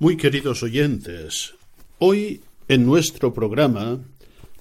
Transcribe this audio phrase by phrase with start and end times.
[0.00, 1.54] Muy queridos oyentes,
[1.98, 3.98] hoy en nuestro programa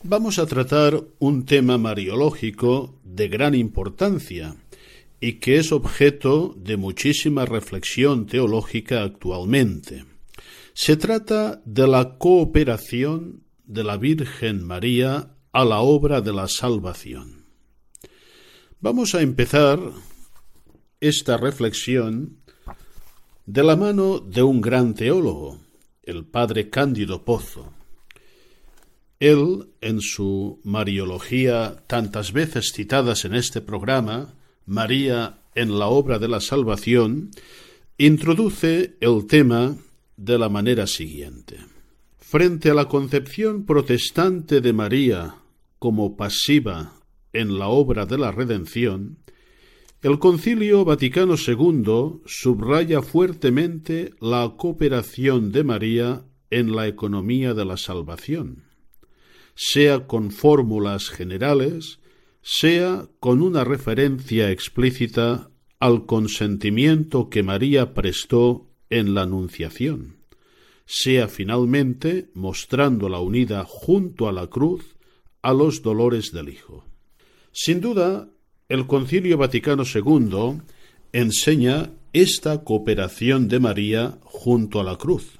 [0.01, 4.55] vamos a tratar un tema mariológico de gran importancia
[5.19, 10.05] y que es objeto de muchísima reflexión teológica actualmente.
[10.73, 17.45] Se trata de la cooperación de la Virgen María a la obra de la salvación.
[18.79, 19.79] Vamos a empezar
[20.99, 22.39] esta reflexión
[23.47, 25.57] de la mano de un gran teólogo,
[26.03, 27.71] el padre Cándido Pozo.
[29.21, 36.27] Él, en su Mariología, tantas veces citadas en este programa, María en la obra de
[36.27, 37.31] la salvación,
[37.97, 39.77] introduce el tema
[40.17, 41.57] de la manera siguiente.
[42.19, 45.35] Frente a la concepción protestante de María
[45.79, 47.01] como pasiva
[47.31, 49.19] en la obra de la redención,
[50.01, 57.77] el Concilio Vaticano II subraya fuertemente la cooperación de María en la economía de la
[57.77, 58.65] salvación,
[59.55, 61.99] sea con fórmulas generales,
[62.41, 65.49] sea con una referencia explícita
[65.79, 70.17] al consentimiento que María prestó en la Anunciación,
[70.85, 74.95] sea finalmente mostrándola unida junto a la cruz
[75.41, 76.85] a los dolores del Hijo.
[77.51, 78.29] Sin duda,
[78.69, 80.61] el Concilio Vaticano II
[81.13, 85.39] enseña esta cooperación de María junto a la cruz,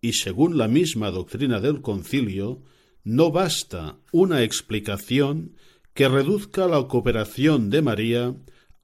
[0.00, 2.62] y según la misma doctrina del concilio,
[3.04, 5.56] no basta una explicación
[5.92, 8.34] que reduzca la cooperación de María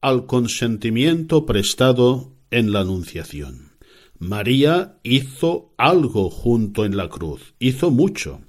[0.01, 3.73] al consentimiento prestado en la Anunciación.
[4.19, 8.41] María hizo algo junto en la cruz, hizo mucho.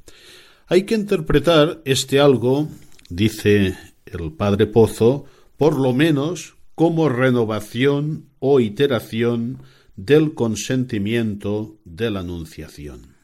[0.67, 2.67] Hay que interpretar este algo,
[3.09, 3.75] dice
[4.19, 5.25] el padre Pozo,
[5.57, 9.59] por lo menos como renovación o iteración
[9.95, 13.15] del consentimiento de la Anunciación.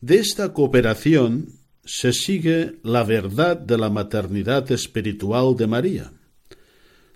[0.00, 6.12] De esta cooperación se sigue la verdad de la maternidad espiritual de María.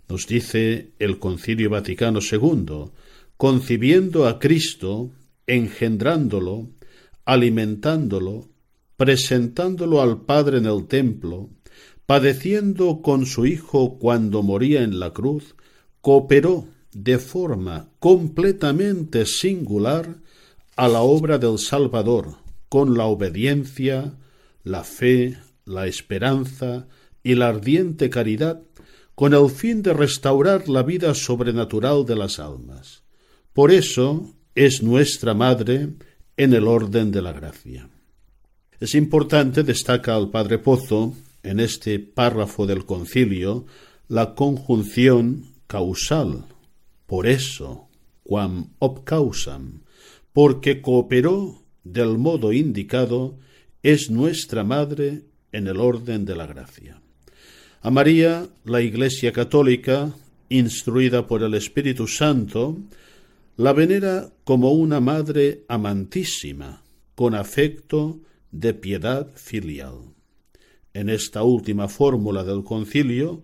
[0.08, 2.90] Nos dice el Concilio Vaticano II,
[3.36, 5.10] concibiendo a Cristo,
[5.46, 6.70] engendrándolo,
[7.24, 8.48] alimentándolo,
[8.96, 11.50] presentándolo al Padre en el templo,
[12.06, 15.54] padeciendo con su Hijo cuando moría en la cruz,
[16.00, 20.16] cooperó de forma completamente singular
[20.76, 22.36] a la obra del Salvador,
[22.68, 24.14] con la obediencia,
[24.62, 26.86] la fe, la esperanza
[27.22, 28.62] y la ardiente caridad,
[29.14, 33.02] con el fin de restaurar la vida sobrenatural de las almas.
[33.52, 35.90] Por eso es nuestra Madre
[36.36, 37.88] en el orden de la gracia.
[38.80, 41.14] Es importante, destaca el Padre Pozo,
[41.44, 43.66] en este párrafo del concilio,
[44.08, 46.46] la conjunción causal.
[47.06, 47.88] Por eso,
[48.24, 49.82] quam ob causam,
[50.32, 53.38] porque cooperó del modo indicado,
[53.82, 55.22] es nuestra Madre
[55.52, 57.00] en el orden de la gracia.
[57.82, 60.14] A María, la Iglesia Católica,
[60.48, 62.78] instruida por el Espíritu Santo,
[63.56, 66.82] la venera como una madre amantísima,
[67.14, 68.20] con afecto
[68.50, 70.13] de piedad filial.
[70.94, 73.42] En esta última fórmula del concilio,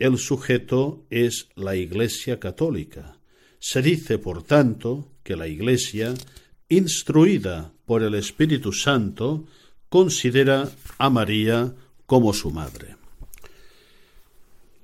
[0.00, 3.16] el sujeto es la Iglesia Católica.
[3.60, 6.14] Se dice, por tanto, que la Iglesia,
[6.68, 9.44] instruida por el Espíritu Santo,
[9.88, 11.74] considera a María
[12.06, 12.96] como su madre.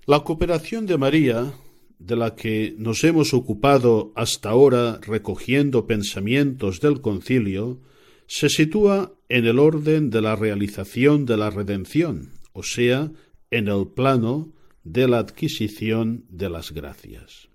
[0.06, 1.54] La cooperación de María,
[1.98, 7.80] de la que nos hemos ocupado hasta ahora recogiendo pensamientos del concilio,
[8.26, 13.10] se sitúa en el orden de la realización de la redención, o sea,
[13.50, 14.52] en el plano
[14.84, 17.48] de la adquisición de las gracias.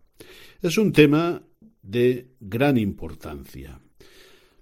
[0.62, 1.44] Es un tema
[1.82, 3.80] de gran importancia.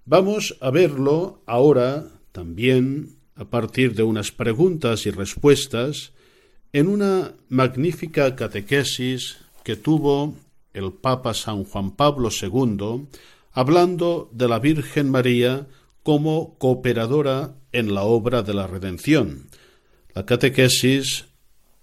[0.05, 6.13] Vamos a verlo ahora también a partir de unas preguntas y respuestas
[6.73, 10.35] en una magnífica catequesis que tuvo
[10.73, 13.07] el Papa San Juan Pablo II
[13.51, 15.67] hablando de la Virgen María
[16.03, 19.47] como cooperadora en la obra de la redención,
[20.15, 21.25] La catequesis,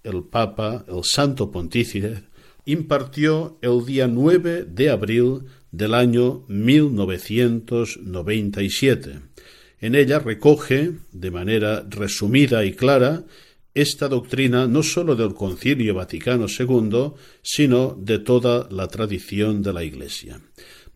[0.03, 2.23] el Papa, el Santo Pontífice,
[2.65, 9.19] impartió el día 9 de abril del año 1997.
[9.79, 13.23] En ella recoge, de manera resumida y clara,
[13.73, 17.11] esta doctrina no sólo del Concilio Vaticano II,
[17.43, 20.41] sino de toda la tradición de la Iglesia.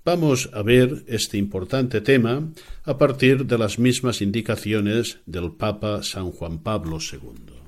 [0.03, 2.51] Vamos a ver este importante tema
[2.85, 7.60] a partir de las mismas indicaciones del Papa San Juan Pablo II.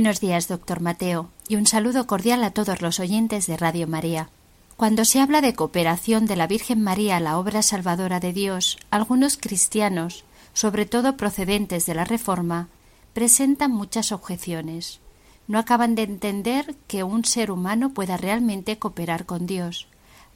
[0.00, 4.30] Buenos días, doctor Mateo, y un saludo cordial a todos los oyentes de Radio María.
[4.78, 8.78] Cuando se habla de cooperación de la Virgen María a la obra salvadora de Dios,
[8.90, 10.24] algunos cristianos,
[10.54, 12.70] sobre todo procedentes de la Reforma,
[13.12, 15.00] presentan muchas objeciones.
[15.46, 19.86] No acaban de entender que un ser humano pueda realmente cooperar con Dios.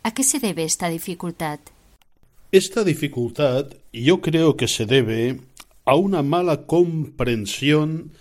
[0.03, 1.59] ¿A qué se debe esta dificultad?
[2.53, 5.41] Esta dificultad yo creo que se debe
[5.87, 8.13] a una mala comprensión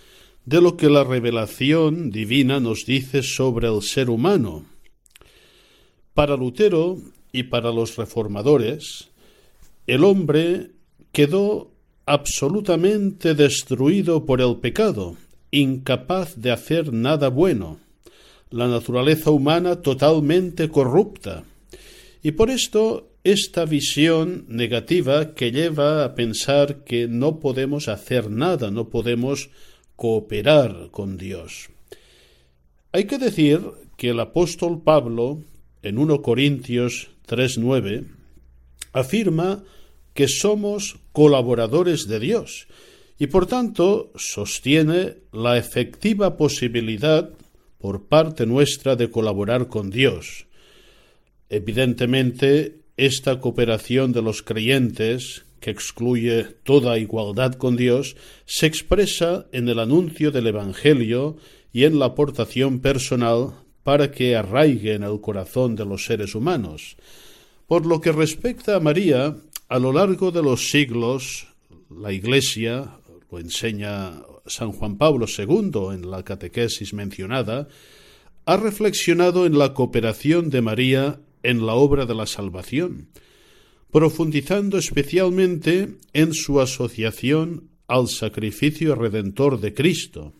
[0.44, 4.66] de lo que la revelación divina nos dice sobre el ser humano.
[6.12, 6.98] Para Lutero
[7.32, 9.08] y para los reformadores,
[9.86, 10.70] el hombre
[11.12, 11.70] quedó
[12.06, 15.16] absolutamente destruido por el pecado,
[15.50, 17.78] incapaz de hacer nada bueno,
[18.50, 21.44] la naturaleza humana totalmente corrupta.
[22.22, 28.70] Y por esto esta visión negativa que lleva a pensar que no podemos hacer nada,
[28.70, 29.48] no podemos
[29.96, 31.70] cooperar con Dios.
[32.92, 33.60] Hay que decir
[33.96, 35.42] que el apóstol Pablo,
[35.82, 38.06] en 1 Corintios 3.9,
[38.92, 39.64] afirma
[40.14, 42.68] que somos colaboradores de Dios
[43.18, 47.30] y por tanto sostiene la efectiva posibilidad
[47.78, 50.46] por parte nuestra de colaborar con Dios.
[51.50, 59.66] Evidentemente, esta cooperación de los creyentes que excluye toda igualdad con Dios, se expresa en
[59.70, 61.38] el anuncio del Evangelio
[61.72, 66.98] y en la aportación personal para que arraigue en el corazón de los seres humanos.
[67.66, 69.38] Por lo que respecta a María,
[69.70, 71.46] a lo largo de los siglos,
[71.88, 72.98] la Iglesia,
[73.32, 77.68] lo enseña San Juan Pablo II en la catequesis mencionada,
[78.44, 83.08] ha reflexionado en la cooperación de María en la obra de la salvación,
[83.94, 90.32] profundizando especialmente en su asociación al sacrificio redentor de Cristo.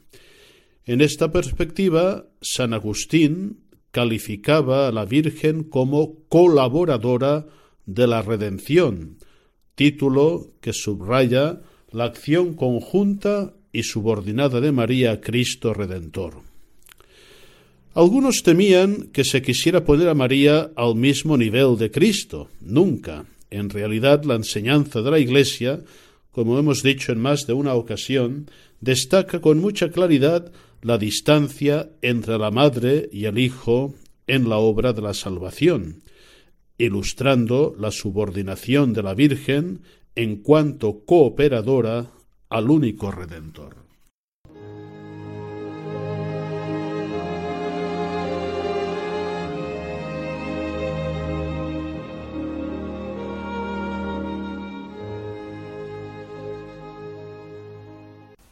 [0.84, 3.61] En esta perspectiva, San Agustín
[3.92, 7.46] calificaba a la Virgen como colaboradora
[7.87, 9.18] de la redención,
[9.76, 11.61] título que subraya
[11.92, 16.42] la acción conjunta y subordinada de María a Cristo Redentor.
[17.94, 22.49] Algunos temían que se quisiera poner a María al mismo nivel de Cristo.
[22.61, 23.26] Nunca.
[23.54, 25.78] En realidad, la enseñanza de la Iglesia,
[26.32, 30.50] como hemos dicho en más de una ocasión, destaca con mucha claridad
[30.82, 33.94] la distancia entre la Madre y el Hijo
[34.26, 36.02] en la obra de la salvación,
[36.78, 39.82] ilustrando la subordinación de la Virgen
[40.16, 42.11] en cuanto cooperadora
[42.49, 43.84] al único Redentor.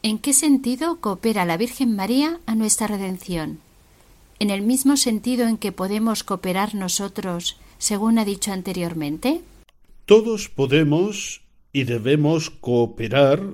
[0.05, 3.59] ¿En qué sentido coopera la Virgen María a nuestra redención?
[4.37, 9.39] ¿En el mismo sentido en que podemos cooperar nosotros, según ha dicho anteriormente?
[10.05, 13.53] Todos podemos y debemos cooperar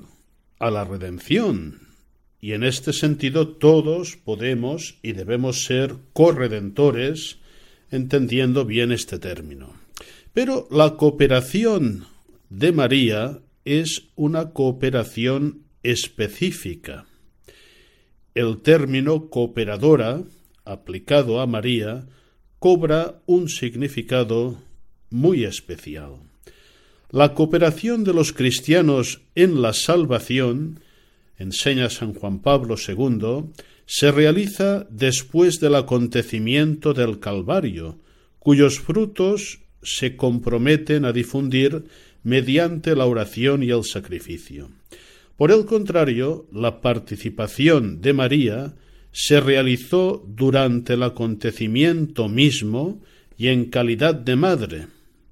[0.57, 1.81] a la redención,
[2.41, 7.37] y en este sentido todos podemos y debemos ser corredentores,
[7.91, 9.73] entendiendo bien este término.
[10.33, 12.07] Pero la cooperación
[12.49, 17.05] de María es una cooperación específica.
[18.35, 20.23] El término cooperadora,
[20.65, 22.05] aplicado a María,
[22.59, 24.61] cobra un significado
[25.09, 26.17] muy especial.
[27.11, 30.81] La cooperación de los cristianos en la salvación,
[31.37, 33.49] enseña San Juan Pablo II,
[33.85, 37.97] se realiza después del acontecimiento del Calvario,
[38.37, 41.85] cuyos frutos se comprometen a difundir
[42.21, 44.69] mediante la oración y el sacrificio.
[45.39, 48.73] Por el contrario, la participación de María
[49.13, 53.01] se realizó durante el acontecimiento mismo
[53.37, 54.87] y en calidad de madre.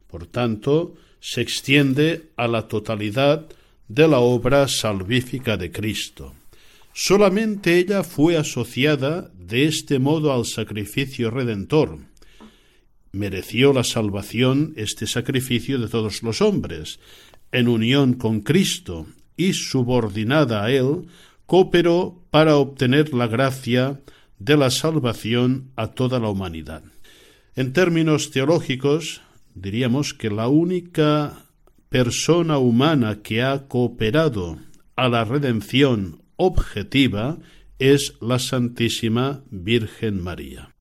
[0.10, 3.48] Por tanto, se extiende a la totalidad
[3.90, 6.34] de la obra salvífica de Cristo.
[6.94, 11.98] Solamente ella fue asociada de este modo al sacrificio redentor.
[13.12, 17.02] Mereció la salvación este sacrificio de todos los hombres,
[17.52, 19.06] en unión con Cristo,
[19.38, 21.08] y subordinada a él,
[21.46, 24.02] cooperó para obtener la gracia
[24.40, 26.84] de la salvación a toda la humanidad.
[27.56, 29.22] En términos teológicos,
[29.56, 31.46] diríamos que la única
[31.90, 34.60] persona humana que ha cooperado
[34.96, 37.38] a la redención objetiva
[37.80, 40.77] es la Santísima Virgen María.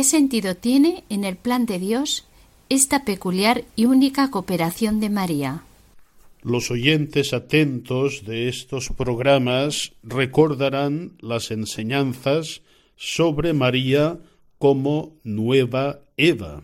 [0.00, 2.26] ¿Qué sentido tiene en el plan de Dios
[2.70, 5.62] esta peculiar y única cooperación de María?
[6.40, 12.62] Los oyentes atentos de estos programas recordarán las enseñanzas
[12.96, 14.18] sobre María
[14.56, 16.62] como nueva Eva.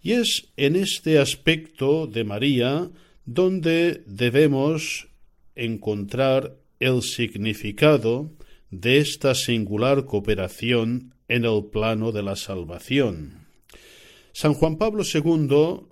[0.00, 2.90] Y es en este aspecto de María
[3.26, 5.08] donde debemos
[5.56, 8.30] encontrar el significado
[8.70, 13.46] de esta singular cooperación en el plano de la salvación.
[14.32, 15.86] San Juan Pablo II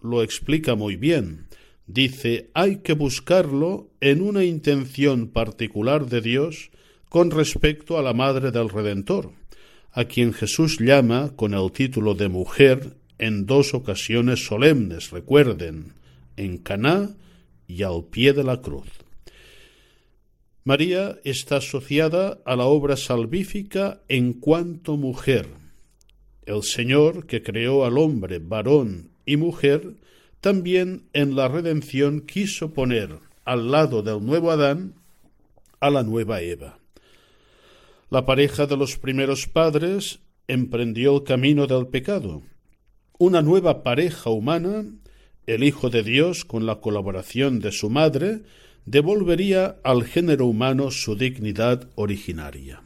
[0.00, 1.48] lo explica muy bien.
[1.86, 6.70] Dice, hay que buscarlo en una intención particular de Dios
[7.10, 9.32] con respecto a la Madre del Redentor,
[9.92, 15.92] a quien Jesús llama con el título de mujer en dos ocasiones solemnes, recuerden,
[16.36, 17.10] en Caná
[17.66, 18.88] y al pie de la cruz.
[20.62, 25.46] María está asociada a la obra salvífica en cuanto mujer.
[26.44, 29.94] El Señor, que creó al hombre varón y mujer,
[30.40, 34.94] también en la redención quiso poner al lado del nuevo Adán
[35.80, 36.78] a la nueva Eva.
[38.10, 42.42] La pareja de los primeros padres emprendió el camino del pecado.
[43.18, 44.84] Una nueva pareja humana,
[45.46, 48.42] el Hijo de Dios, con la colaboración de su madre,
[48.86, 52.82] devolvería al género humano su dignidad originaria.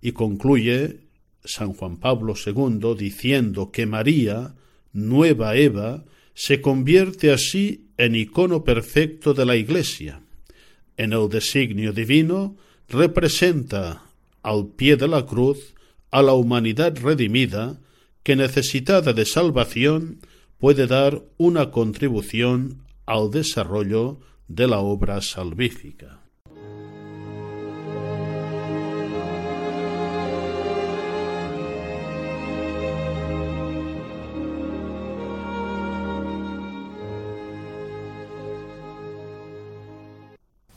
[0.00, 1.00] Y concluye
[1.44, 4.54] San Juan Pablo II diciendo que María,
[4.92, 10.22] nueva Eva, se convierte así en icono perfecto de la Iglesia.
[10.96, 12.56] En el designio divino
[12.88, 14.04] representa
[14.42, 15.74] al pie de la cruz
[16.10, 17.80] a la humanidad redimida
[18.22, 20.20] que necesitada de salvación
[20.58, 26.18] puede dar una contribución al desarrollo de la obra salvífica.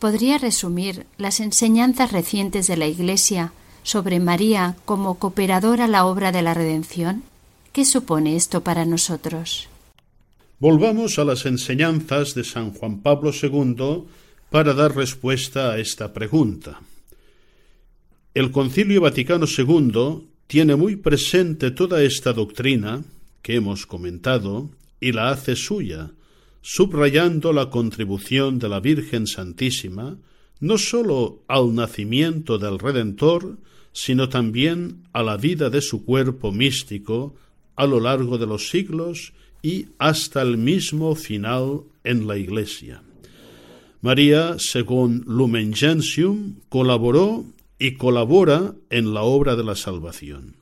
[0.02, 6.32] podría resumir las enseñanzas recientes de la Iglesia sobre María como cooperadora a la obra
[6.32, 7.22] de la redención?
[7.72, 9.71] ¿Qué supone esto para nosotros?
[10.62, 14.04] Volvamos a las enseñanzas de San Juan Pablo II
[14.52, 16.80] para dar respuesta a esta pregunta.
[18.36, 23.04] El Concilio Vaticano II tiene muy presente toda esta doctrina
[23.42, 26.12] que hemos comentado y la hace suya,
[26.62, 30.20] subrayando la contribución de la Virgen Santísima
[30.60, 33.58] no sólo al nacimiento del Redentor,
[33.94, 37.34] sino también a la vida de su cuerpo místico
[37.76, 43.04] a lo largo de los siglos y hasta el mismo final en la Iglesia.
[44.02, 47.46] María, según Lumen Gentium, colaboró
[47.78, 50.56] y colabora en la obra de la salvación.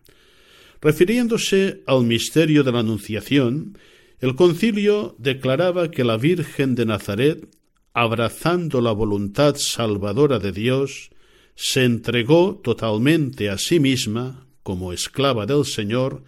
[0.82, 3.77] Refiriéndose al misterio de la Anunciación,
[4.20, 7.48] el concilio declaraba que la Virgen de Nazaret,
[7.94, 11.10] abrazando la voluntad salvadora de Dios,
[11.56, 16.24] se entregó totalmente a sí misma, como esclava del Señor,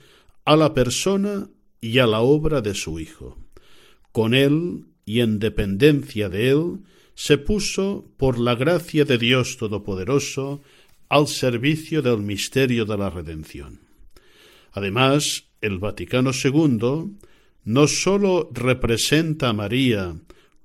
[0.46, 1.50] a la persona
[1.82, 3.38] y a la obra de su Hijo.
[4.12, 6.80] Con él y en dependencia de él,
[7.16, 10.62] se puso, por la gracia de Dios Todopoderoso,
[11.10, 13.82] al servicio del misterio de la redención.
[14.72, 17.18] Además, el Vaticano II
[17.66, 20.15] no sólo representa a María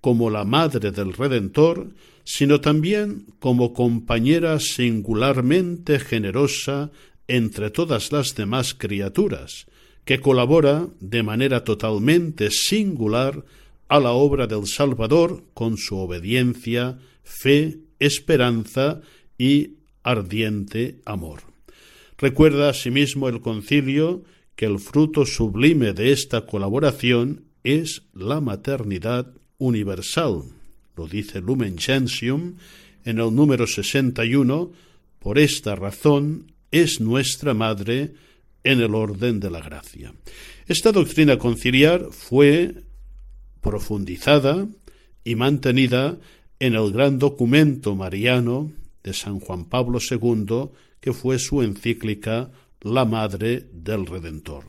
[0.00, 6.90] como la madre del Redentor, sino también como compañera singularmente generosa
[7.26, 9.66] entre todas las demás criaturas,
[10.06, 13.44] que colabora de manera totalmente singular
[13.88, 19.02] a la obra del Salvador con su obediencia, fe, esperanza
[19.36, 19.72] y
[20.04, 21.40] ardiente amor.
[22.18, 24.22] Recuerda asimismo el concilio
[24.54, 30.44] que el fruto sublime de esta colaboración es la maternidad universal.
[30.96, 32.54] Lo dice Lumen Gentium
[33.04, 34.70] en el número 61.
[35.18, 38.14] Por esta razón es nuestra madre
[38.66, 40.12] en el orden de la gracia.
[40.66, 42.82] Esta doctrina conciliar fue
[43.60, 44.66] profundizada
[45.22, 46.18] y mantenida
[46.58, 48.72] en el gran documento mariano
[49.04, 52.50] de San Juan Pablo II, que fue su encíclica
[52.80, 54.64] la Madre del Redentor.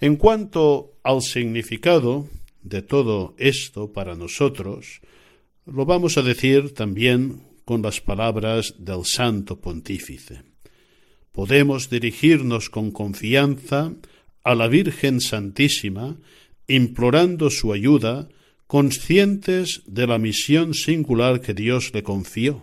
[0.00, 2.26] En cuanto al significado
[2.62, 5.02] de todo esto para nosotros,
[5.66, 10.49] lo vamos a decir también con las palabras del Santo Pontífice.
[11.40, 13.94] Podemos dirigirnos con confianza
[14.44, 16.18] a la Virgen Santísima,
[16.68, 18.28] implorando su ayuda,
[18.66, 22.62] conscientes de la misión singular que Dios le confió,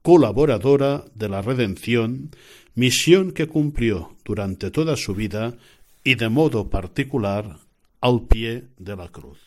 [0.00, 2.30] colaboradora de la redención,
[2.74, 5.54] misión que cumplió durante toda su vida
[6.02, 7.58] y de modo particular
[8.00, 9.45] al pie de la cruz.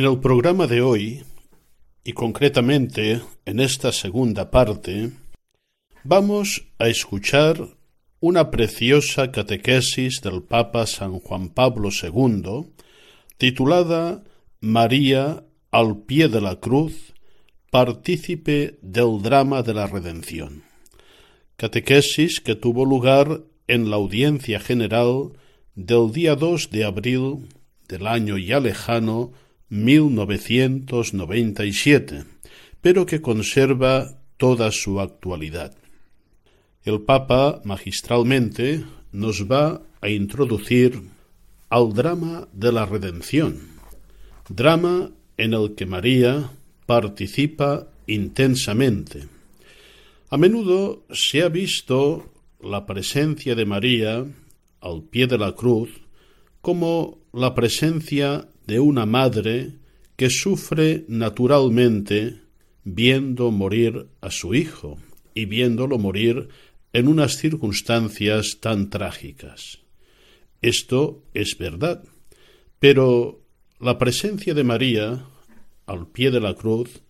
[0.00, 1.24] En el programa de hoy,
[2.04, 5.10] y concretamente en esta segunda parte,
[6.04, 7.76] vamos a escuchar
[8.18, 12.70] una preciosa catequesis del Papa San Juan Pablo II,
[13.36, 14.24] titulada
[14.60, 17.12] María al pie de la cruz,
[17.70, 20.62] partícipe del drama de la redención.
[21.56, 25.32] Catequesis que tuvo lugar en la audiencia general
[25.74, 27.48] del día 2 de abril
[27.86, 29.32] del año ya lejano
[29.70, 32.24] 1997,
[32.80, 35.74] pero que conserva toda su actualidad.
[36.84, 41.02] El Papa magistralmente nos va a introducir
[41.68, 43.58] al drama de la redención,
[44.48, 46.50] drama en el que María
[46.86, 49.28] participa intensamente.
[50.30, 52.30] A menudo se ha visto
[52.60, 54.24] la presencia de María
[54.80, 55.90] al pie de la cruz
[56.60, 59.72] como la presencia de una madre
[60.14, 62.38] que sufre naturalmente
[62.84, 64.96] viendo morir a su hijo
[65.34, 66.50] y viéndolo morir
[66.92, 69.80] en unas circunstancias tan trágicas.
[70.62, 72.04] Esto es verdad,
[72.78, 73.42] pero
[73.80, 75.26] la presencia de María
[75.86, 77.02] al pie de la cruz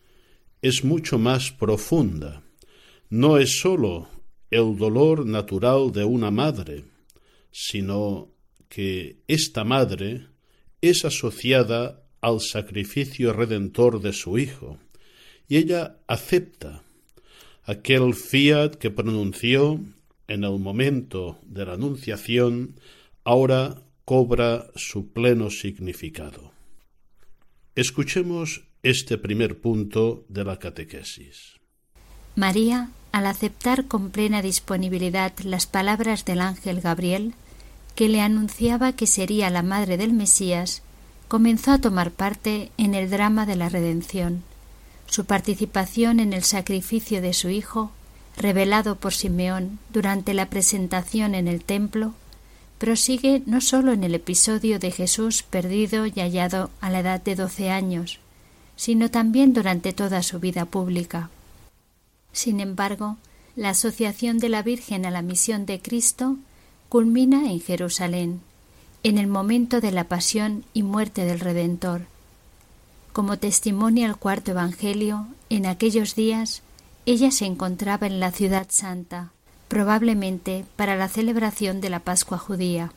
[0.63, 2.43] es mucho más profunda.
[3.11, 4.09] No es sólo
[4.51, 6.85] el dolor natural de una madre,
[7.51, 8.31] sino
[8.71, 10.30] que esta madre
[10.81, 14.79] es asociada al sacrificio redentor de su Hijo,
[15.49, 16.83] y ella acepta
[17.65, 19.81] aquel fiat que pronunció
[20.29, 22.77] en el momento de la Anunciación,
[23.25, 26.53] ahora cobra su pleno significado.
[27.75, 31.59] Escuchemos este primer punto de la catequesis.
[32.37, 37.35] María, al aceptar con plena disponibilidad las palabras del ángel Gabriel,
[38.01, 40.81] que le anunciaba que sería la madre del Mesías,
[41.29, 44.43] comenzó a tomar parte en el drama de la redención.
[45.05, 47.91] Su participación en el sacrificio de su hijo,
[48.39, 52.15] revelado por Simeón durante la presentación en el templo,
[52.79, 57.35] prosigue no sólo en el episodio de Jesús perdido y hallado a la edad de
[57.35, 58.19] doce años,
[58.77, 61.29] sino también durante toda su vida pública.
[62.33, 63.19] Sin embargo,
[63.57, 66.39] la asociación de la Virgen a la misión de Cristo
[66.91, 68.41] culmina en Jerusalén,
[69.05, 72.03] en el momento de la pasión y muerte del Redentor.
[73.13, 76.63] Como testimonia el cuarto Evangelio, en aquellos días
[77.07, 79.31] ella se encontraba en la ciudad santa,
[79.69, 82.93] probablemente para la celebración de la Pascua judía.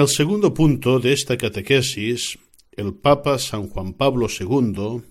[0.00, 2.38] En el segundo punto de esta catequesis,
[2.72, 5.02] el Papa San Juan Pablo II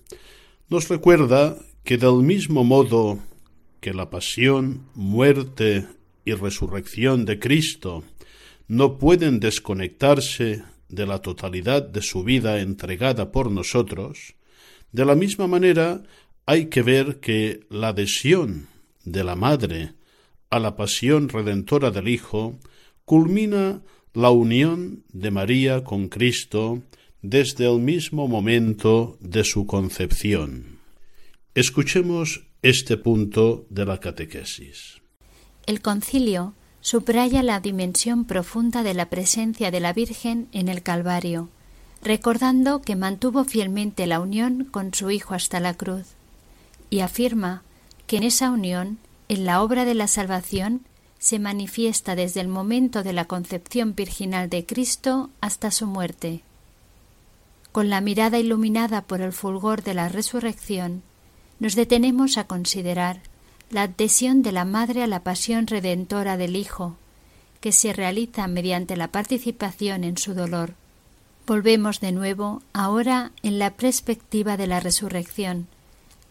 [0.68, 3.20] nos recuerda que del mismo modo
[3.78, 5.86] que la pasión, muerte
[6.24, 8.02] y resurrección de Cristo
[8.66, 14.34] no pueden desconectarse de la totalidad de su vida entregada por nosotros,
[14.90, 16.02] de la misma manera
[16.46, 18.66] hay que ver que la adhesión
[19.04, 19.92] de la Madre
[20.50, 22.58] a la pasión redentora del Hijo
[23.04, 26.82] culmina la unión de María con Cristo
[27.22, 30.78] desde el mismo momento de su concepción.
[31.54, 35.00] Escuchemos este punto de la catequesis.
[35.66, 41.48] El concilio subraya la dimensión profunda de la presencia de la Virgen en el Calvario,
[42.02, 46.06] recordando que mantuvo fielmente la unión con su Hijo hasta la cruz,
[46.88, 47.62] y afirma
[48.06, 50.82] que en esa unión, en la obra de la salvación,
[51.20, 56.42] se manifiesta desde el momento de la concepción virginal de Cristo hasta su muerte.
[57.72, 61.02] Con la mirada iluminada por el fulgor de la resurrección,
[61.60, 63.20] nos detenemos a considerar
[63.70, 66.96] la adhesión de la Madre a la pasión redentora del Hijo,
[67.60, 70.74] que se realiza mediante la participación en su dolor.
[71.46, 75.68] Volvemos de nuevo ahora en la perspectiva de la resurrección,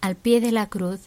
[0.02, 1.00] al pie de la cruz,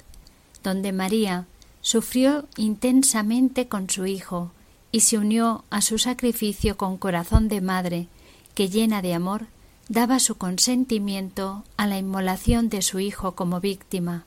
[0.62, 1.46] donde María,
[1.82, 4.52] sufrió intensamente con su hijo
[4.92, 8.06] y se unió a su sacrificio con corazón de madre,
[8.54, 9.46] que llena de amor
[9.88, 14.24] daba su consentimiento a la inmolación de su hijo como víctima.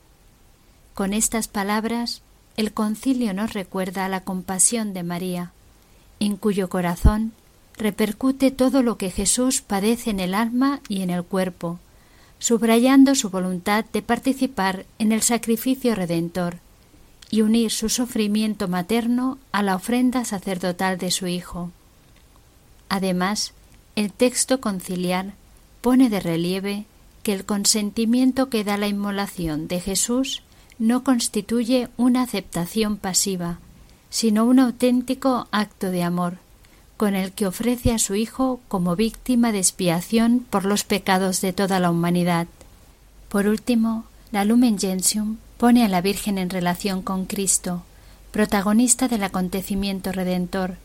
[0.94, 2.22] Con estas palabras,
[2.58, 5.52] el concilio nos recuerda la compasión de María,
[6.20, 7.34] en cuyo corazón
[7.78, 11.80] repercute todo lo que Jesús padece en el alma y en el cuerpo,
[12.40, 16.60] subrayando su voluntad de participar en el sacrificio redentor,
[17.30, 21.72] y unir su sufrimiento materno a la ofrenda sacerdotal de su Hijo.
[22.90, 23.54] Además,
[23.96, 25.34] el texto conciliar
[25.82, 26.86] pone de relieve
[27.24, 30.44] que el consentimiento que da la inmolación de Jesús
[30.78, 33.60] no constituye una aceptación pasiva,
[34.10, 36.38] sino un auténtico acto de amor,
[36.98, 41.54] con el que ofrece a su Hijo como víctima de expiación por los pecados de
[41.54, 42.48] toda la humanidad.
[43.30, 47.84] Por último, la Lumen Gentium pone a la Virgen en relación con Cristo,
[48.32, 50.76] protagonista del acontecimiento redentor,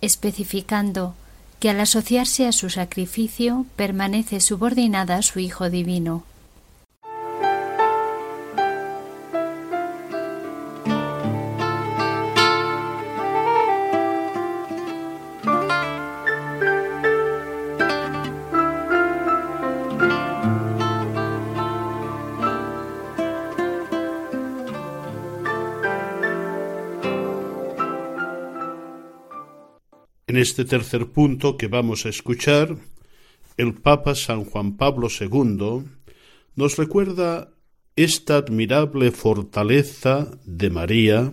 [0.00, 1.14] especificando
[1.60, 6.24] que al asociarse a su sacrificio permanece subordinada a su Hijo divino.
[30.36, 32.76] En este tercer punto que vamos a escuchar,
[33.56, 35.84] el Papa San Juan Pablo II
[36.56, 37.54] nos recuerda
[37.96, 41.32] esta admirable fortaleza de María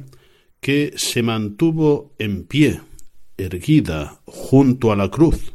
[0.62, 2.80] que se mantuvo en pie,
[3.36, 5.52] erguida junto a la cruz,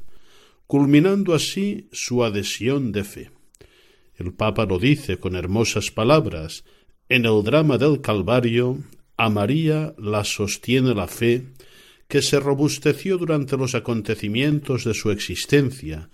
[0.67, 3.31] culminando así su adhesión de fe.
[4.17, 6.65] El Papa lo dice con hermosas palabras,
[7.09, 8.77] en el drama del Calvario,
[9.17, 11.47] a María la sostiene la fe
[12.09, 16.09] que se robusteció durante los acontecimientos de su existencia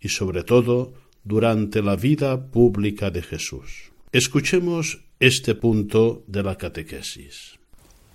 [0.00, 3.90] y sobre todo durante la vida pública de Jesús.
[4.12, 7.58] Escuchemos este punto de la catequesis.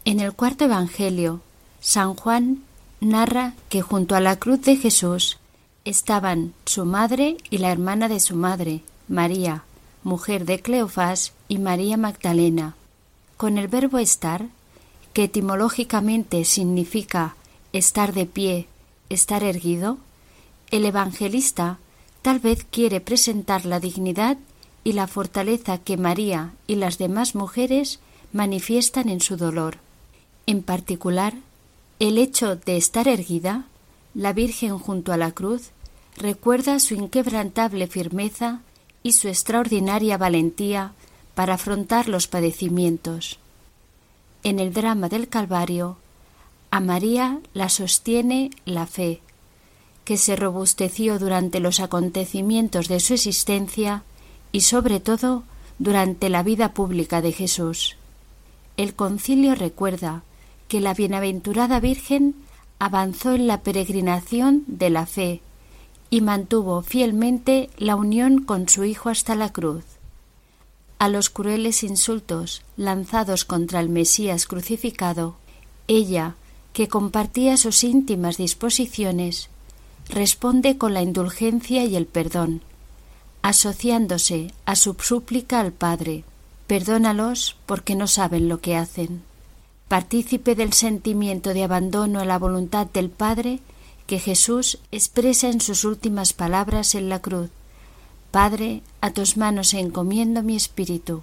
[0.05, 1.41] En el cuarto Evangelio,
[1.81, 2.63] San Juan
[3.01, 5.37] narra que junto a la cruz de Jesús
[5.83, 9.65] estaban su madre y la hermana de su madre, María,
[10.03, 12.75] mujer de Cleofás, y María Magdalena.
[13.37, 14.47] Con el verbo estar
[15.15, 17.37] que etimológicamente significa
[17.71, 18.67] estar de pie,
[19.07, 19.97] estar erguido,
[20.71, 21.79] el evangelista
[22.21, 24.37] tal vez quiere presentar la dignidad
[24.83, 28.01] y la fortaleza que María y las demás mujeres
[28.33, 29.77] manifiestan en su dolor.
[30.47, 31.33] En particular,
[31.99, 33.67] el hecho de estar erguida,
[34.15, 35.69] la Virgen junto a la cruz,
[36.17, 38.59] recuerda su inquebrantable firmeza
[39.01, 40.91] y su extraordinaria valentía
[41.35, 43.39] para afrontar los padecimientos
[44.45, 45.97] en el drama del Calvario,
[46.69, 49.21] a María la sostiene la fe,
[50.03, 54.03] que se robusteció durante los acontecimientos de su existencia
[54.51, 55.43] y sobre todo
[55.79, 57.97] durante la vida pública de Jesús.
[58.77, 60.21] El concilio recuerda
[60.67, 62.35] que la bienaventurada Virgen
[62.77, 65.41] avanzó en la peregrinación de la fe
[66.11, 69.94] y mantuvo fielmente la unión con su Hijo hasta la cruz
[70.99, 75.35] a los crueles insultos lanzados contra el Mesías crucificado,
[75.87, 76.35] ella,
[76.73, 79.49] que compartía sus íntimas disposiciones,
[80.09, 82.61] responde con la indulgencia y el perdón,
[83.41, 86.23] asociándose a su súplica al Padre,
[86.67, 89.23] perdónalos porque no saben lo que hacen.
[89.87, 93.59] Partícipe del sentimiento de abandono a la voluntad del Padre
[94.07, 97.49] que Jesús expresa en sus últimas palabras en la cruz,
[98.35, 101.21] Padre, a tus manos encomiendo mi espíritu.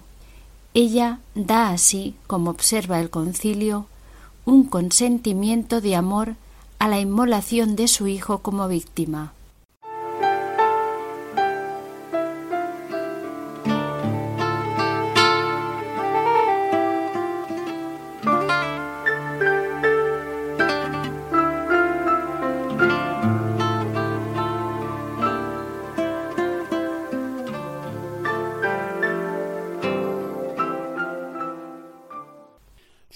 [0.73, 3.85] Ella da así, como observa el concilio,
[4.45, 6.33] un consentimiento de amor
[6.79, 9.31] a la inmolación de su Hijo como víctima.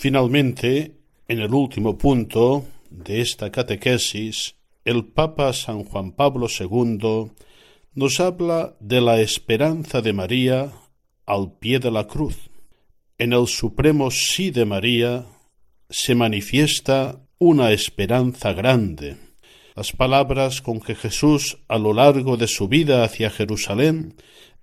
[0.07, 0.93] Finalmente,
[1.27, 7.31] en el último punto de esta catequesis, el Papa San Juan Pablo II
[7.93, 10.71] nos habla de la esperanza de María
[11.25, 12.37] al pie de la cruz.
[13.17, 15.25] En el supremo sí de María
[15.89, 19.17] se manifiesta una esperanza grande.
[19.75, 24.15] Las palabras con que Jesús a lo largo de su vida hacia Jerusalén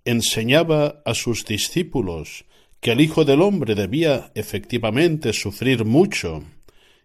[0.07, 2.47] enseñaba a sus discípulos
[2.85, 6.45] que el Hijo del Hombre debía efectivamente sufrir mucho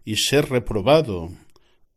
[0.04, 1.32] y ser reprobado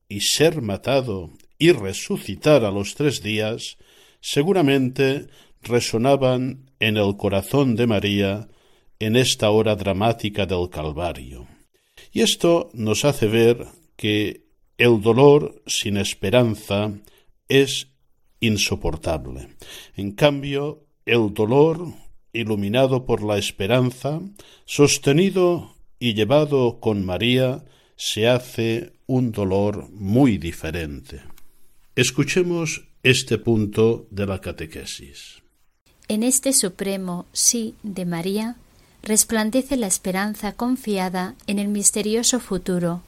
[0.08, 3.78] y ser matado y resucitar a los tres días,
[4.20, 5.26] seguramente
[5.62, 8.48] resonaban en el corazón de María
[9.00, 11.48] en esta hora dramática del Calvario.
[12.12, 13.66] Y esto nos hace ver
[13.96, 14.46] que
[14.78, 16.92] el dolor sin esperanza
[17.48, 17.88] es
[18.38, 19.48] insoportable.
[19.96, 22.00] En cambio, el dolor
[22.32, 24.20] iluminado por la esperanza,
[24.64, 27.64] sostenido y llevado con María
[27.96, 31.22] se hace un dolor muy diferente.
[31.94, 35.42] Escuchemos este punto de la catequesis.
[36.08, 38.56] En este supremo sí de María
[39.02, 43.02] resplandece la esperanza confiada en el misterioso futuro,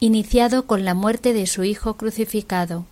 [0.00, 2.86] iniciado con la muerte de su Hijo crucificado.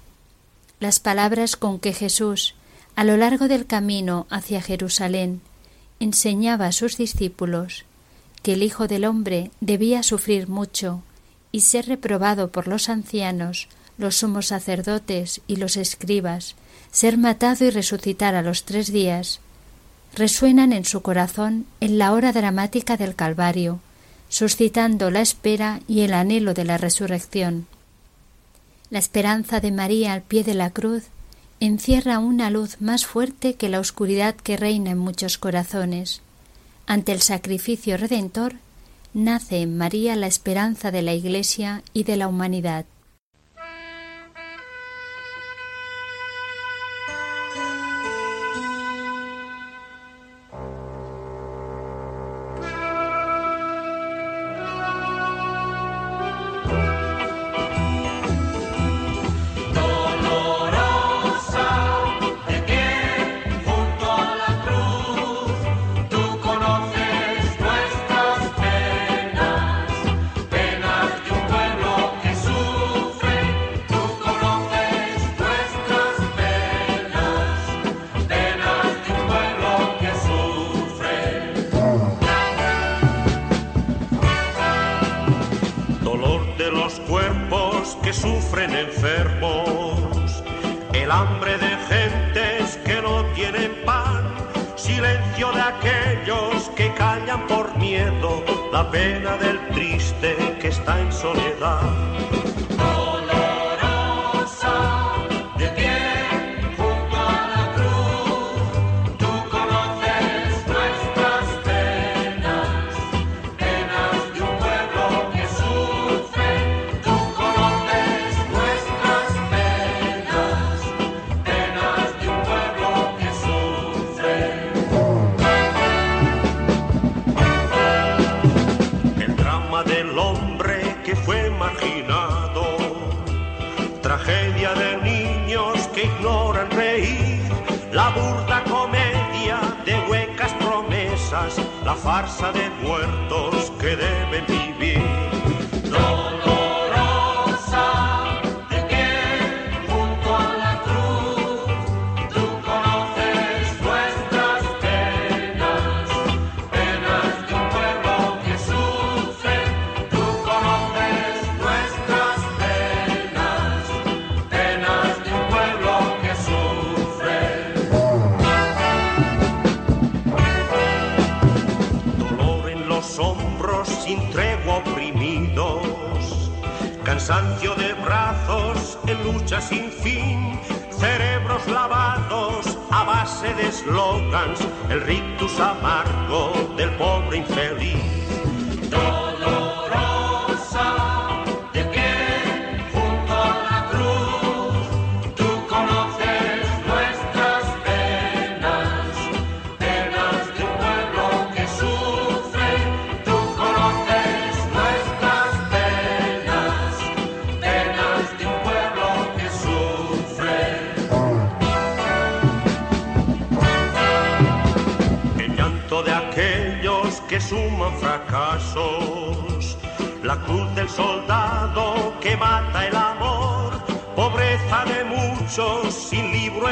[0.81, 2.55] Las palabras con que Jesús,
[2.97, 5.41] a lo largo del camino hacia Jerusalén,
[6.01, 7.85] enseñaba a sus discípulos
[8.43, 11.03] que el Hijo del Hombre debía sufrir mucho
[11.51, 16.57] y ser reprobado por los ancianos, los sumos sacerdotes y los escribas,
[16.91, 19.41] ser matado y resucitar a los tres días,
[20.15, 23.81] resuenan en su corazón en la hora dramática del Calvario,
[24.29, 27.67] suscitando la espera y el anhelo de la resurrección.
[28.91, 31.05] La esperanza de María al pie de la cruz
[31.61, 36.21] encierra una luz más fuerte que la oscuridad que reina en muchos corazones.
[36.87, 38.55] Ante el sacrificio redentor,
[39.15, 42.85] nace en María la esperanza de la Iglesia y de la humanidad.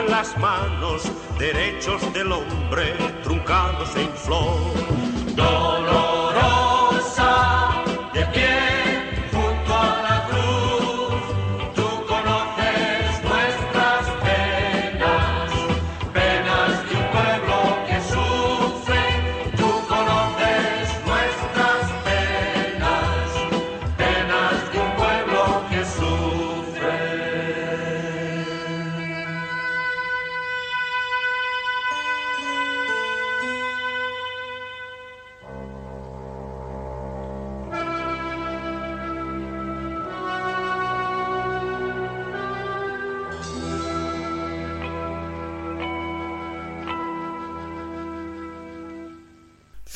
[0.08, 1.02] Las manos,
[1.38, 5.11] derechos del hombre truncados en flor.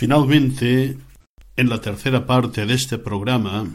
[0.07, 0.99] Finalmente,
[1.57, 3.67] en la tercera parte de este programa,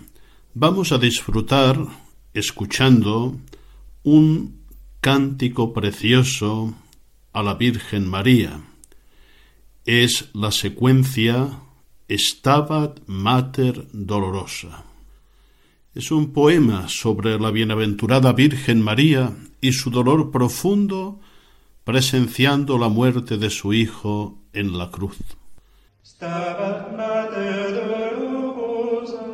[0.53, 1.77] vamos a disfrutar
[2.33, 3.35] escuchando
[4.03, 4.61] un
[5.01, 6.73] cántico precioso
[7.33, 8.61] a la Virgen María.
[9.83, 11.59] Es la secuencia
[12.09, 14.85] Stabat Mater Dolorosa.
[15.93, 21.19] Es un poema sobre la bienaventurada Virgen María y su dolor profundo
[21.83, 25.17] presenciando la muerte de su Hijo en la cruz.
[26.21, 29.25] Stabat mater dolorosa,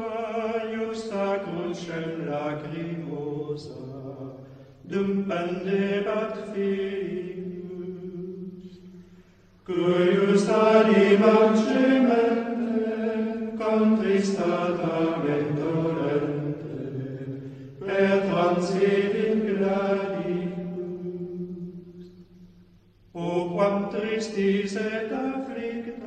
[0.71, 3.83] justa crucem lacrimosa,
[4.87, 7.47] dum pandebat filius.
[9.67, 12.87] Cuius animam gemente,
[13.59, 14.97] contristata
[15.35, 16.79] et dolente,
[17.83, 20.47] per transit in gladius.
[23.13, 26.06] O quam tristis et afflicta,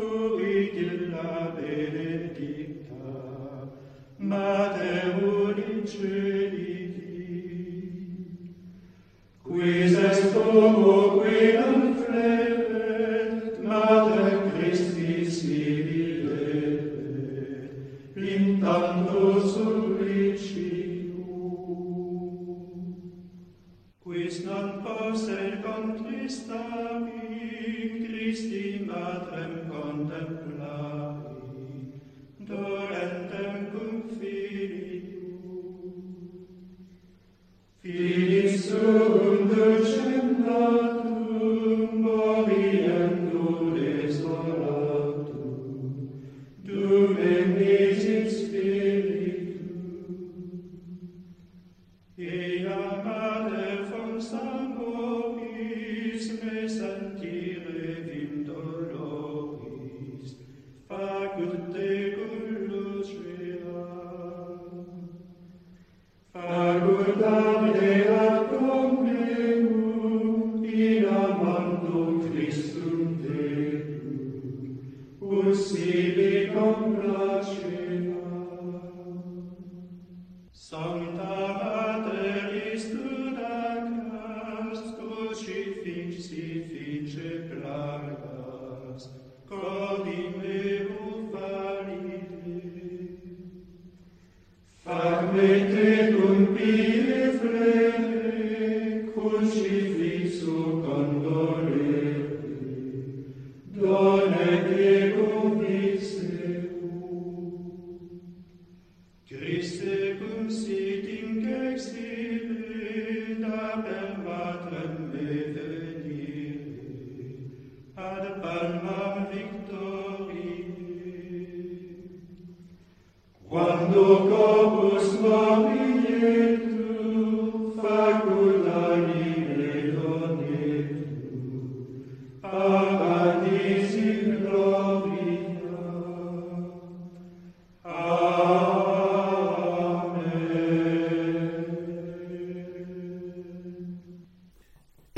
[0.00, 3.12] cui illa benedicta,
[4.18, 6.80] Mateum inceliti.
[9.44, 12.49] Quis est homo, qui non fletis,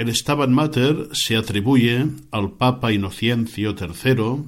[0.02, 4.42] El Stabat Mater se atribuye al Papa Inocencio III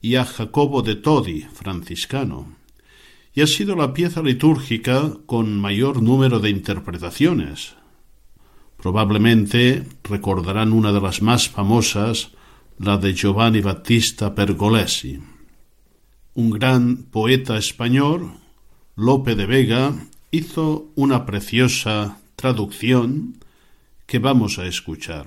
[0.00, 2.55] y a Jacobo de Todi, franciscano,
[3.36, 7.76] y ha sido la pieza litúrgica con mayor número de interpretaciones.
[8.78, 12.30] Probablemente recordarán una de las más famosas,
[12.78, 15.20] la de Giovanni Battista Pergolesi.
[16.32, 18.32] Un gran poeta español,
[18.96, 19.92] Lope de Vega,
[20.30, 23.36] hizo una preciosa traducción
[24.06, 25.26] que vamos a escuchar.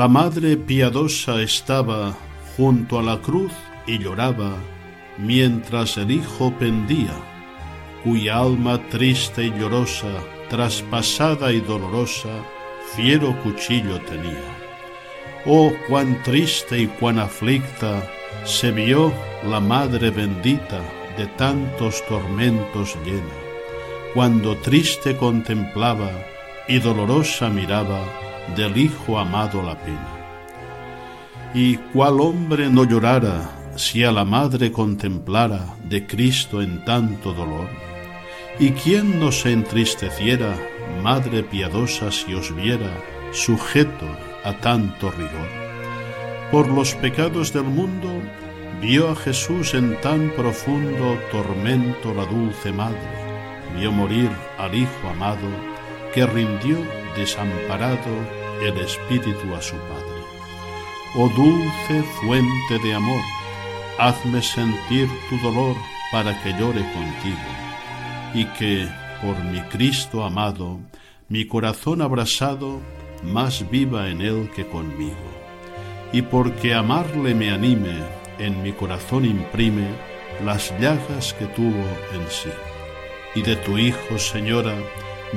[0.00, 2.16] La madre piadosa estaba
[2.56, 3.52] junto a la cruz
[3.86, 4.52] y lloraba
[5.18, 7.12] mientras el hijo pendía,
[8.02, 10.14] cuya alma triste y llorosa,
[10.48, 12.30] traspasada y dolorosa,
[12.94, 14.50] fiero cuchillo tenía.
[15.44, 18.02] Oh, cuán triste y cuán aflicta
[18.46, 19.12] se vio
[19.44, 20.80] la madre bendita
[21.18, 23.38] de tantos tormentos llena,
[24.14, 26.10] cuando triste contemplaba
[26.68, 30.08] y dolorosa miraba del Hijo amado la pena.
[31.54, 37.68] Y cuál hombre no llorara si a la madre contemplara de Cristo en tanto dolor?
[38.58, 40.54] ¿Y quién no se entristeciera,
[41.02, 42.90] madre piadosa, si os viera
[43.32, 44.06] sujeto
[44.44, 45.48] a tanto rigor?
[46.50, 48.08] Por los pecados del mundo
[48.80, 52.98] vio a Jesús en tan profundo tormento la dulce madre,
[53.78, 55.48] vio morir al Hijo amado,
[56.12, 56.78] que rindió
[57.16, 60.20] desamparado el Espíritu a su Padre.
[61.16, 63.22] Oh dulce fuente de amor,
[63.98, 65.76] hazme sentir tu dolor
[66.12, 67.50] para que llore contigo,
[68.34, 68.88] y que,
[69.22, 70.78] por mi Cristo amado,
[71.28, 72.80] mi corazón abrasado,
[73.22, 75.16] más viva en él que conmigo.
[76.12, 78.02] Y porque amarle me anime,
[78.38, 79.88] en mi corazón imprime
[80.44, 81.84] las llagas que tuvo
[82.14, 82.50] en sí.
[83.34, 84.74] Y de tu Hijo, Señora,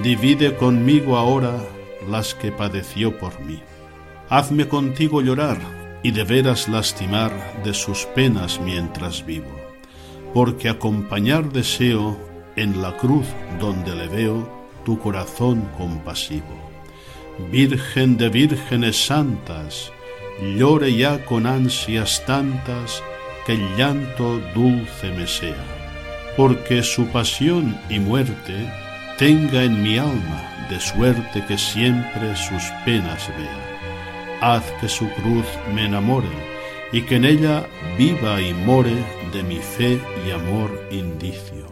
[0.02, 1.58] divide conmigo ahora
[2.10, 3.62] las que padeció por mí.
[4.30, 5.58] Hazme contigo llorar
[6.04, 7.32] y de veras lastimar
[7.64, 9.56] de sus penas mientras vivo,
[10.34, 12.18] porque acompañar deseo
[12.56, 13.26] en la cruz
[13.60, 16.72] donde le veo tu corazón compasivo.
[17.52, 19.92] Virgen de vírgenes santas,
[20.58, 23.02] llore ya con ansias tantas
[23.46, 25.66] que el llanto dulce me sea,
[26.36, 28.72] porque su pasión y muerte
[29.18, 34.40] tenga en mi alma de suerte que siempre sus penas vea.
[34.42, 36.30] Haz que su cruz me enamore
[36.92, 37.66] y que en ella
[37.98, 38.94] viva y more
[39.34, 41.68] de mi fe y amor indicio,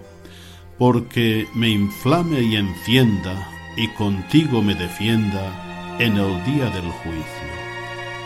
[0.78, 7.52] porque me inflame y encienda y contigo me defienda en el día del juicio.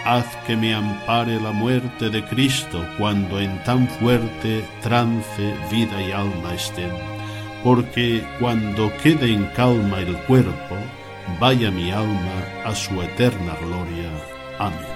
[0.06, 6.12] Haz que me ampare la muerte de Cristo cuando en tan fuerte trance vida y
[6.12, 6.92] alma estén,
[7.66, 10.76] porque cuando quede en calma el cuerpo,
[11.40, 14.12] vaya mi alma a su eterna gloria.
[14.60, 14.95] Amén.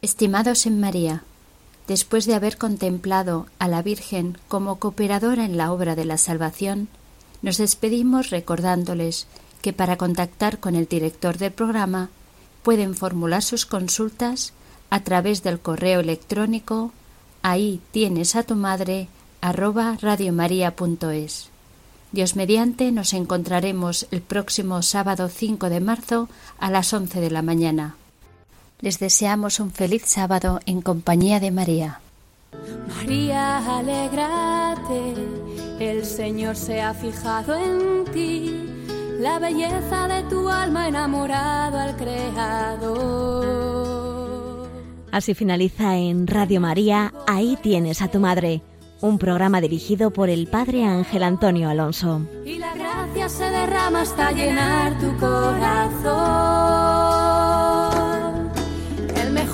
[0.00, 1.24] Estimados en María,
[1.88, 6.86] después de haber contemplado a la Virgen como cooperadora en la obra de la salvación,
[7.42, 9.26] nos despedimos recordándoles
[9.60, 12.10] que para contactar con el director del programa
[12.62, 14.52] pueden formular sus consultas
[14.88, 16.92] a través del correo electrónico
[17.42, 19.08] ahí tienes a tu madre
[19.40, 21.50] arroba radiomaria.es.
[22.12, 26.28] Dios mediante nos encontraremos el próximo sábado 5 de marzo
[26.58, 27.96] a las 11 de la mañana.
[28.80, 31.98] Les deseamos un feliz sábado en compañía de María.
[32.96, 35.14] María, alégrate,
[35.80, 38.68] el Señor se ha fijado en ti,
[39.18, 43.48] la belleza de tu alma enamorado al Creador.
[45.10, 48.62] Así finaliza en Radio María, ahí tienes a tu madre,
[49.00, 52.20] un programa dirigido por el Padre Ángel Antonio Alonso.
[52.44, 57.37] Y la gracia se derrama hasta llenar tu corazón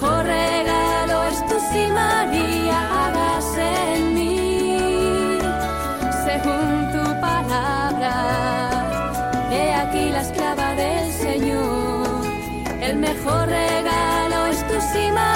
[0.04, 5.38] mejor regalo es tu sí, María, hagas en mí,
[6.24, 8.12] según tu palabra.
[9.50, 12.26] He aquí la esclava del Señor,
[12.82, 15.33] el mejor regalo es tu sí, María.